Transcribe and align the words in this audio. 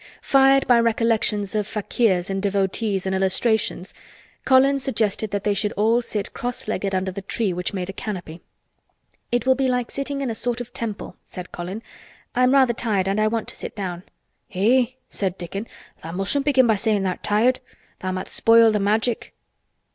Fired 0.23 0.65
by 0.65 0.79
recollections 0.79 1.53
of 1.53 1.67
fakirs 1.67 2.27
and 2.31 2.41
devotees 2.41 3.05
in 3.05 3.13
illustrations 3.13 3.93
Colin 4.45 4.79
suggested 4.79 5.29
that 5.29 5.43
they 5.43 5.53
should 5.53 5.73
all 5.73 6.01
sit 6.01 6.33
cross 6.33 6.67
legged 6.67 6.95
under 6.95 7.11
the 7.11 7.21
tree 7.21 7.53
which 7.53 7.71
made 7.71 7.87
a 7.87 7.93
canopy. 7.93 8.41
"It 9.31 9.45
will 9.45 9.53
be 9.53 9.67
like 9.67 9.91
sitting 9.91 10.21
in 10.21 10.31
a 10.31 10.33
sort 10.33 10.59
of 10.59 10.73
temple," 10.73 11.17
said 11.23 11.51
Colin. 11.51 11.83
"I'm 12.33 12.51
rather 12.51 12.73
tired 12.73 13.07
and 13.07 13.21
I 13.21 13.27
want 13.27 13.47
to 13.49 13.55
sit 13.55 13.75
down." 13.75 14.01
"Eh!" 14.55 14.87
said 15.07 15.37
Dickon, 15.37 15.67
"tha' 16.01 16.13
mustn't 16.13 16.45
begin 16.45 16.65
by 16.65 16.77
sayin' 16.77 17.03
tha'rt 17.03 17.21
tired. 17.21 17.59
Tha' 17.99 18.11
might 18.11 18.27
spoil 18.27 18.73
th' 18.73 18.81
Magic." 18.81 19.35